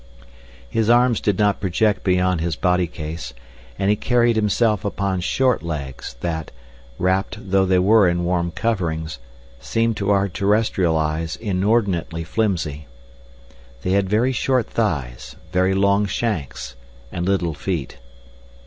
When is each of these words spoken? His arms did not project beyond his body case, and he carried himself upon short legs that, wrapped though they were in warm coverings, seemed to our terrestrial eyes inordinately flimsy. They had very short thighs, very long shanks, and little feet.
His 0.67 0.89
arms 0.89 1.21
did 1.21 1.37
not 1.37 1.61
project 1.61 2.03
beyond 2.03 2.41
his 2.41 2.55
body 2.55 2.87
case, 2.87 3.35
and 3.77 3.91
he 3.91 3.95
carried 3.95 4.35
himself 4.35 4.83
upon 4.83 5.19
short 5.19 5.61
legs 5.61 6.15
that, 6.21 6.49
wrapped 6.97 7.51
though 7.51 7.67
they 7.67 7.77
were 7.77 8.07
in 8.09 8.23
warm 8.25 8.49
coverings, 8.49 9.19
seemed 9.59 9.95
to 9.97 10.09
our 10.09 10.27
terrestrial 10.27 10.97
eyes 10.97 11.35
inordinately 11.35 12.23
flimsy. 12.23 12.87
They 13.83 13.91
had 13.91 14.09
very 14.09 14.31
short 14.31 14.67
thighs, 14.71 15.35
very 15.51 15.75
long 15.75 16.07
shanks, 16.07 16.75
and 17.11 17.23
little 17.27 17.53
feet. 17.53 17.99